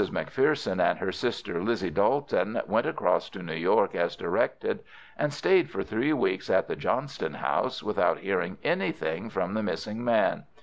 [0.09, 4.79] McPherson and her sister Lizzie Dolton went across to New York as directed,
[5.15, 10.03] and stayed for three weeks at the Johnston House, without hearing anything from the missing
[10.03, 10.45] man.